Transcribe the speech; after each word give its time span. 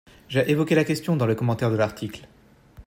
J’ai 0.29 0.49
évoqué 0.49 0.73
la 0.73 0.83
question 0.83 1.15
dans 1.15 1.27
le 1.27 1.35
commentaire 1.35 1.69
de 1.69 1.75
l’article. 1.75 2.27